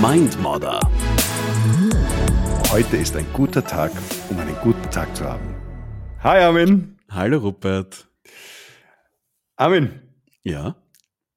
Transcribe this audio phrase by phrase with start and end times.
[0.00, 0.80] Mindmodder.
[2.70, 3.92] Heute ist ein guter Tag,
[4.30, 5.54] um einen guten Tag zu haben.
[6.22, 6.98] Hi Armin.
[7.10, 8.08] Hallo Rupert.
[9.56, 10.00] Armin,
[10.42, 10.76] Ja?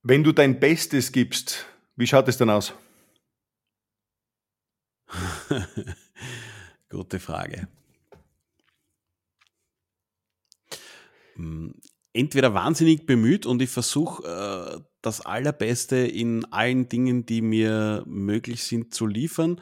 [0.03, 1.65] wenn du dein Bestes gibst,
[1.95, 2.73] wie schaut es dann aus?
[6.89, 7.67] Gute Frage.
[11.35, 11.75] Hm,
[12.13, 18.63] Entweder wahnsinnig bemüht und ich versuche äh, das Allerbeste in allen Dingen, die mir möglich
[18.63, 19.61] sind, zu liefern.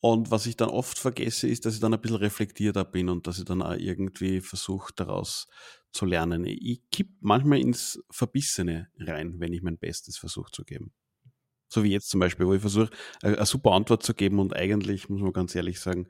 [0.00, 3.26] Und was ich dann oft vergesse, ist, dass ich dann ein bisschen reflektierter bin und
[3.26, 5.48] dass ich dann auch irgendwie versuche, daraus
[5.92, 6.44] zu lernen.
[6.46, 10.92] Ich kipp manchmal ins Verbissene rein, wenn ich mein Bestes versuche zu geben.
[11.68, 12.90] So wie jetzt zum Beispiel, wo ich versuche,
[13.22, 16.06] eine eine super Antwort zu geben und eigentlich, muss man ganz ehrlich sagen,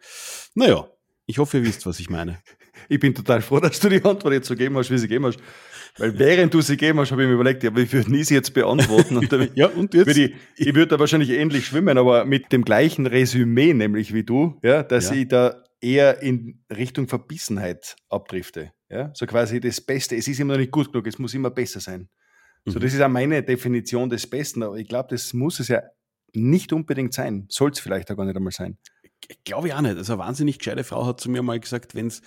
[0.54, 0.88] naja,
[1.26, 2.42] ich hoffe, ihr wisst, was ich meine.
[2.88, 5.26] Ich bin total froh, dass du die Antwort jetzt so gegeben hast, wie sie gegeben
[5.26, 5.38] hast.
[5.98, 8.34] Weil während du sie gegeben hast, habe ich mir überlegt, ja, wie würde nie sie
[8.34, 9.16] jetzt beantworten?
[9.16, 12.64] Und damit, Ja, und würde ich, ich würde da wahrscheinlich ähnlich schwimmen, aber mit dem
[12.64, 15.16] gleichen Resümee, nämlich wie du, ja, dass Ja.
[15.16, 18.72] ich da eher in Richtung Verbissenheit abdrifte.
[18.90, 19.10] Ja?
[19.14, 20.16] So quasi das Beste.
[20.16, 22.08] Es ist immer noch nicht gut genug, es muss immer besser sein.
[22.64, 22.82] So, Mhm.
[22.82, 25.82] das ist auch meine Definition des Besten, aber ich glaube, das muss es ja
[26.32, 27.46] nicht unbedingt sein.
[27.50, 28.78] Soll es vielleicht auch gar nicht einmal sein.
[29.44, 29.96] Glaube ich auch nicht.
[29.96, 32.20] Also eine wahnsinnig gescheite Frau hat zu mir mal gesagt, wenn es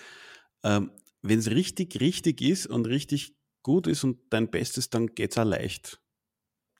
[0.64, 0.90] ähm,
[1.22, 6.00] wenn's richtig, richtig ist und richtig gut ist und dein Bestes, dann geht's auch leicht.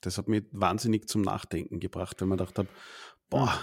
[0.01, 2.69] Das hat mich wahnsinnig zum Nachdenken gebracht, weil man gedacht habe,
[3.29, 3.59] boah,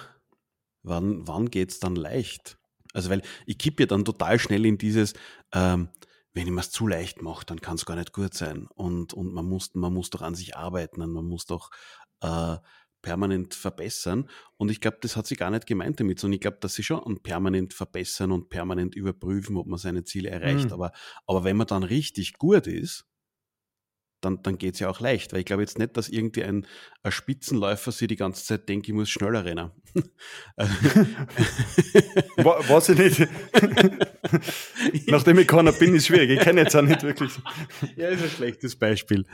[0.82, 2.58] wann, wann geht's dann leicht?
[2.92, 5.14] Also weil ich kippe ja dann total schnell in dieses,
[5.52, 5.90] ähm,
[6.32, 8.68] wenn ich mir's zu leicht mache, dann kann es gar nicht gut sein.
[8.74, 11.70] Und, und man, muss, man muss doch an sich arbeiten und man muss doch
[12.20, 12.56] äh,
[13.06, 14.28] permanent verbessern.
[14.56, 16.82] Und ich glaube, das hat sie gar nicht gemeint damit, sondern ich glaube, dass sie
[16.82, 20.66] schon an permanent verbessern und permanent überprüfen, ob man seine Ziele erreicht.
[20.66, 20.72] Mhm.
[20.72, 20.90] Aber,
[21.28, 23.06] aber wenn man dann richtig gut ist,
[24.22, 25.32] dann, dann geht's ja auch leicht.
[25.32, 26.66] Weil ich glaube jetzt nicht, dass irgendwie ein,
[27.04, 29.70] ein Spitzenläufer sich die ganze Zeit denkt, ich muss schneller rennen.
[32.36, 33.28] Weiß ich nicht.
[35.06, 36.30] Nachdem ich keiner bin, ist schwierig.
[36.30, 37.30] Ich kenne jetzt auch nicht wirklich.
[37.94, 39.26] ja, ist ein schlechtes Beispiel.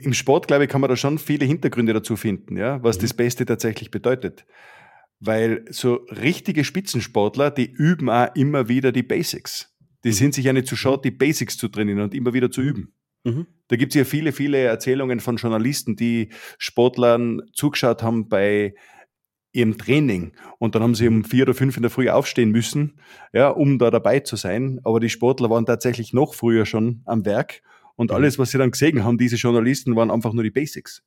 [0.00, 3.02] Im Sport, glaube ich, kann man da schon viele Hintergründe dazu finden, ja, was Mhm.
[3.02, 4.46] das Beste tatsächlich bedeutet.
[5.18, 9.74] Weil so richtige Spitzensportler, die üben auch immer wieder die Basics.
[10.04, 12.62] Die sind sich ja nicht zu schade, die Basics zu trainieren und immer wieder zu
[12.62, 12.94] üben.
[13.24, 13.46] Mhm.
[13.68, 18.74] Da gibt es ja viele, viele Erzählungen von Journalisten, die Sportlern zugeschaut haben bei
[19.52, 20.32] ihrem Training.
[20.58, 23.00] Und dann haben sie um vier oder fünf in der Früh aufstehen müssen,
[23.32, 24.80] ja, um da dabei zu sein.
[24.84, 27.60] Aber die Sportler waren tatsächlich noch früher schon am Werk.
[28.00, 28.16] Und Mhm.
[28.16, 31.02] alles, was sie dann gesehen haben, diese Journalisten, waren einfach nur die Basics.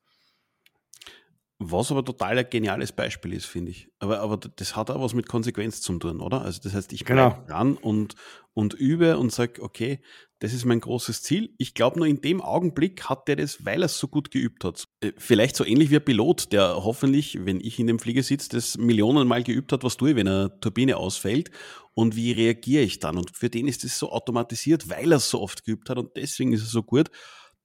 [1.71, 3.89] Was aber total ein geniales Beispiel ist, finde ich.
[3.99, 6.41] Aber, aber das hat auch was mit Konsequenz zu tun, oder?
[6.41, 7.45] Also das heißt, ich bleibe Genau.
[7.47, 8.15] dran und,
[8.53, 9.99] und übe und sage, okay,
[10.39, 11.53] das ist mein großes Ziel.
[11.57, 14.63] Ich glaube nur in dem Augenblick hat der das, weil er es so gut geübt
[14.65, 14.87] hat.
[15.01, 18.49] Äh, Vielleicht so ähnlich wie ein Pilot, der hoffentlich, wenn ich in dem Flieger sitze,
[18.49, 21.49] das Millionenmal geübt hat, was tue ich, wenn eine Turbine ausfällt
[21.93, 23.17] und wie reagiere ich dann.
[23.17, 26.15] Und für den ist das so automatisiert, weil er es so oft geübt hat und
[26.17, 27.09] deswegen ist es so gut,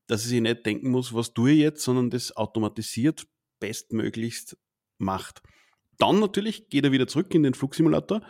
[0.07, 3.27] dass er sich nicht denken muss, was tue ich jetzt, sondern das automatisiert
[3.61, 4.57] bestmöglichst
[4.99, 5.43] macht.
[5.99, 8.23] Dann natürlich geht er wieder zurück in den Flugsimulator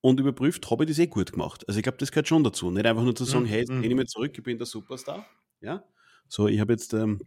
[0.00, 1.66] und überprüft, habe ich das eh gut gemacht.
[1.68, 2.70] Also ich glaube, das gehört schon dazu.
[2.70, 3.80] Nicht einfach nur zu sagen, Mhm, hey, jetzt mhm.
[3.80, 5.26] lehne ich mich zurück, ich bin der Superstar.
[5.60, 5.84] Ja?
[6.28, 7.20] So, ich habe jetzt ähm,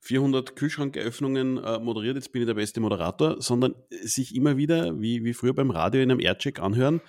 [0.00, 5.24] 400 Kühlschrankeröffnungen äh, moderiert, jetzt bin ich der beste Moderator, sondern sich immer wieder, wie,
[5.24, 7.00] wie früher beim Radio in einem Aircheck anhören,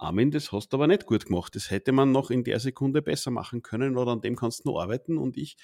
[0.00, 1.54] Armin, das hast du aber nicht gut gemacht.
[1.54, 4.70] Das hätte man noch in der Sekunde besser machen können oder an dem kannst du
[4.70, 5.56] noch arbeiten und ich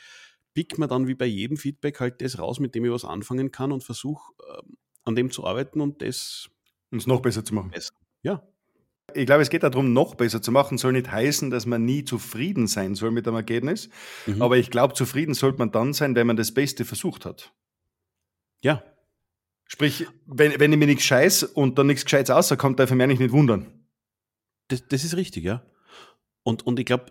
[0.56, 3.52] pick mir dann wie bei jedem Feedback halt das raus, mit dem ich was anfangen
[3.52, 6.48] kann und versuche ähm, an dem zu arbeiten und das
[6.90, 7.70] Um es noch besser zu machen.
[7.70, 7.92] besser.
[8.22, 8.42] Ja,
[9.14, 10.78] Ich glaube, es geht darum, noch besser zu machen.
[10.78, 13.90] Soll nicht heißen, dass man nie zufrieden sein soll mit dem Ergebnis.
[14.24, 14.40] Mhm.
[14.40, 17.52] Aber ich glaube, zufrieden sollte man dann sein, wenn man das Beste versucht hat.
[18.62, 18.82] ja,
[19.68, 23.02] Sprich, wenn, wenn ich mir nichts scheiß und dann nichts Gescheites rauskommt, darf ich mich
[23.04, 23.66] eigentlich nicht wundern.
[24.68, 25.62] das, das ist richtig, ja.
[26.44, 27.06] Und, und ich glaube,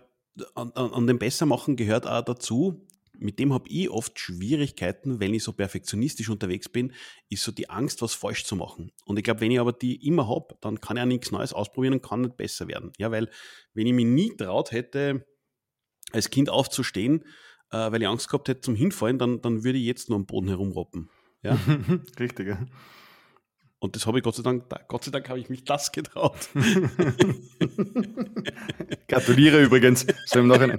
[0.54, 2.86] an, an, an dem Bessermachen gehört auch dazu,
[3.18, 6.92] mit dem habe ich oft Schwierigkeiten, wenn ich so perfektionistisch unterwegs bin,
[7.28, 8.92] ist so die Angst, was falsch zu machen.
[9.04, 11.52] Und ich glaube, wenn ich aber die immer habe, dann kann ich auch nichts Neues
[11.52, 12.92] ausprobieren und kann nicht besser werden.
[12.98, 13.30] Ja, weil
[13.74, 15.26] wenn ich mich nie traut hätte,
[16.12, 17.24] als Kind aufzustehen,
[17.70, 20.26] äh, weil ich Angst gehabt hätte zum Hinfallen, dann, dann würde ich jetzt nur am
[20.26, 21.10] Boden herumroppen.
[21.42, 21.58] Ja?
[22.18, 22.66] Richtig, ja.
[23.78, 26.48] Und das habe ich Gott sei Dank, Gott sei Dank habe ich mich das getraut.
[29.08, 30.06] Gratuliere übrigens.
[30.26, 30.78] So im Nachhinein.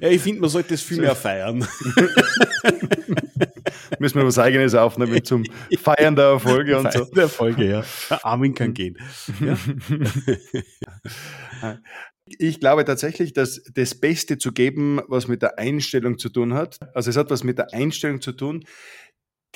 [0.00, 1.60] Ja, ich finde, man sollte das viel mehr feiern.
[3.98, 5.44] Müssen wir was Eigenes aufnehmen zum
[5.78, 7.06] Feiern der Erfolge und so.
[7.06, 7.84] Der Folge, ja.
[8.22, 8.98] Armin kann gehen.
[9.40, 9.56] Ja?
[12.38, 16.80] Ich glaube tatsächlich, dass das Beste zu geben, was mit der Einstellung zu tun hat,
[16.94, 18.64] also es hat was mit der Einstellung zu tun,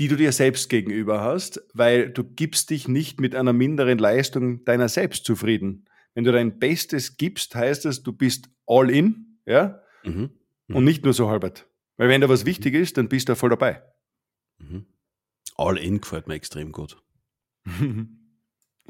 [0.01, 4.65] die du dir selbst gegenüber hast, weil du gibst dich nicht mit einer minderen Leistung
[4.65, 5.85] deiner selbst zufrieden.
[6.15, 10.31] Wenn du dein Bestes gibst, heißt es, du bist all in, ja, mhm.
[10.69, 10.77] Mhm.
[10.77, 11.69] und nicht nur so halbert.
[11.99, 13.83] Weil wenn da was wichtig ist, dann bist du voll dabei.
[14.57, 14.87] Mhm.
[15.57, 16.97] All in gefällt mir extrem gut.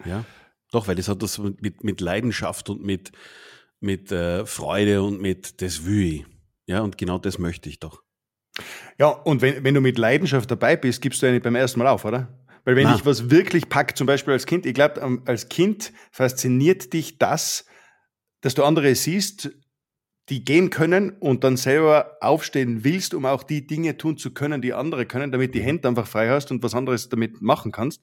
[0.05, 0.25] ja,
[0.71, 3.11] doch, weil das hat das mit, mit Leidenschaft und mit,
[3.81, 6.25] mit äh, Freude und mit das will
[6.67, 8.05] Ja, und genau das möchte ich doch.
[8.99, 11.79] Ja, und wenn, wenn du mit Leidenschaft dabei bist, gibst du ja nicht beim ersten
[11.79, 12.29] Mal auf, oder?
[12.65, 12.97] Weil wenn Nein.
[12.97, 17.19] ich was wirklich packe, zum Beispiel als Kind, ich glaube, ähm, als Kind fasziniert dich
[17.19, 17.65] das,
[18.43, 19.51] dass du andere siehst,
[20.29, 24.63] die gehen können und dann selber aufstehen willst, um auch die Dinge tun zu können,
[24.63, 28.03] die andere können, damit die Hände einfach frei hast und was anderes damit machen kannst.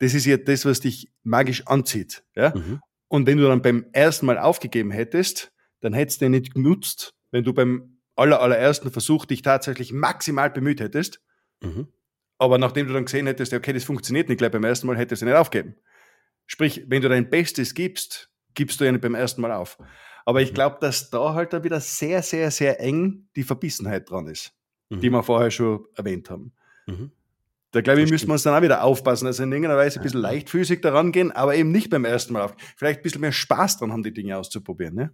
[0.00, 2.24] Das ist ja das, was dich magisch anzieht.
[2.34, 2.52] Ja?
[2.56, 2.80] Mhm.
[3.08, 7.14] Und wenn du dann beim ersten Mal aufgegeben hättest, dann hättest du den nicht genutzt,
[7.30, 11.20] wenn du beim aller, allerersten Versuch dich tatsächlich maximal bemüht hättest.
[11.60, 11.88] Mhm.
[12.38, 15.22] Aber nachdem du dann gesehen hättest, okay, das funktioniert nicht gleich beim ersten Mal, hättest
[15.22, 15.76] du nicht aufgeben.
[16.46, 19.78] Sprich, wenn du dein Bestes gibst, gibst du ja nicht beim ersten Mal auf.
[20.24, 20.54] Aber ich mhm.
[20.54, 24.52] glaube, dass da halt dann wieder sehr, sehr, sehr eng die Verbissenheit dran ist,
[24.90, 25.00] mhm.
[25.00, 26.52] die wir vorher schon erwähnt haben.
[26.86, 27.12] Mhm.
[27.70, 29.26] Da glaube ich, müssen wir uns dann auch wieder aufpassen.
[29.26, 32.42] Also in irgendeiner Weise ein bisschen leichtfüßig daran gehen, aber eben nicht beim ersten Mal
[32.42, 32.54] auf.
[32.76, 34.94] Vielleicht ein bisschen mehr Spaß dran haben, die Dinge auszuprobieren.
[34.94, 35.12] Ne?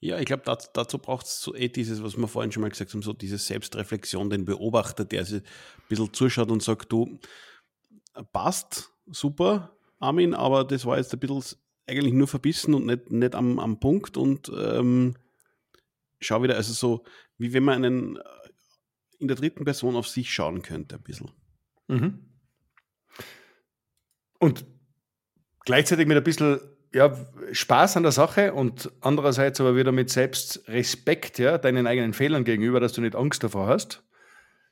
[0.00, 2.70] Ja, ich glaube, dazu, dazu braucht es so eh dieses, was wir vorhin schon mal
[2.70, 7.18] gesagt haben, so diese Selbstreflexion, den Beobachter, der sich ein bisschen zuschaut und sagt, du,
[8.32, 13.34] passt, super, Armin, aber das war jetzt ein bisschen eigentlich nur verbissen und nicht, nicht
[13.34, 15.16] am, am Punkt und ähm,
[16.20, 17.04] schau wieder, also so,
[17.38, 18.22] wie wenn man einen äh,
[19.18, 21.30] in der dritten Person auf sich schauen könnte, ein bisschen.
[21.88, 22.24] Mhm.
[24.38, 24.64] Und
[25.64, 26.60] gleichzeitig mit ein bisschen
[26.92, 27.14] ja,
[27.52, 32.80] Spaß an der Sache und andererseits aber wieder mit Selbstrespekt, ja, deinen eigenen Fehlern gegenüber,
[32.80, 34.04] dass du nicht Angst davor hast,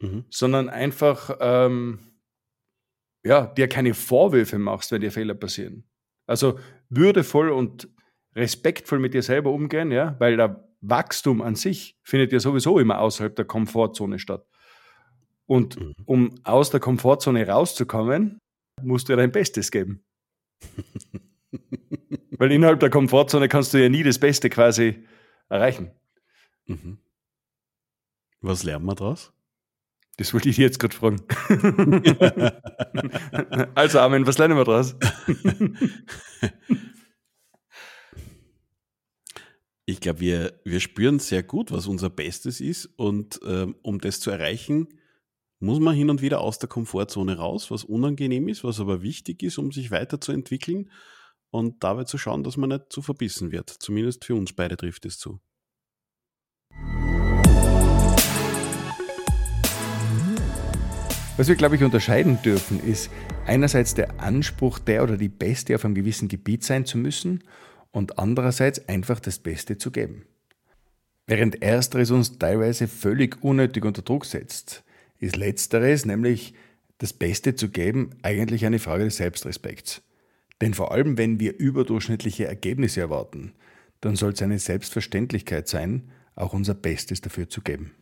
[0.00, 0.24] mhm.
[0.30, 1.98] sondern einfach ähm,
[3.24, 5.84] ja, dir keine Vorwürfe machst, wenn dir Fehler passieren.
[6.26, 6.58] Also
[6.88, 7.88] würdevoll und
[8.34, 13.00] respektvoll mit dir selber umgehen, ja, weil der Wachstum an sich findet ja sowieso immer
[13.00, 14.46] außerhalb der Komfortzone statt.
[15.46, 15.94] Und mhm.
[16.04, 18.38] um aus der Komfortzone rauszukommen,
[18.82, 20.04] musst du ja dein Bestes geben.
[22.38, 25.06] Weil innerhalb der Komfortzone kannst du ja nie das Beste quasi
[25.48, 25.90] erreichen.
[26.66, 26.98] Mhm.
[28.40, 29.32] Was lernen wir daraus?
[30.18, 31.20] Das wollte ich jetzt gerade fragen.
[33.74, 34.96] also, Armin, was lernen wir daraus?
[39.84, 42.86] ich glaube, wir, wir spüren sehr gut, was unser Bestes ist.
[42.96, 44.88] Und ähm, um das zu erreichen,
[45.58, 49.42] muss man hin und wieder aus der Komfortzone raus, was unangenehm ist, was aber wichtig
[49.42, 50.90] ist, um sich weiterzuentwickeln
[51.50, 53.70] und dabei zu schauen, dass man nicht zu verbissen wird.
[53.70, 55.40] Zumindest für uns beide trifft es zu.
[61.36, 63.10] Was wir, glaube ich, unterscheiden dürfen, ist
[63.44, 67.44] einerseits der Anspruch, der oder die Beste auf einem gewissen Gebiet sein zu müssen
[67.90, 70.24] und andererseits einfach das Beste zu geben.
[71.26, 74.82] Während ersteres uns teilweise völlig unnötig unter Druck setzt,
[75.18, 76.54] ist letzteres, nämlich
[76.98, 80.02] das Beste zu geben, eigentlich eine Frage des Selbstrespekts.
[80.60, 83.52] Denn vor allem, wenn wir überdurchschnittliche Ergebnisse erwarten,
[84.00, 87.92] dann soll es eine Selbstverständlichkeit sein, auch unser Bestes dafür zu geben.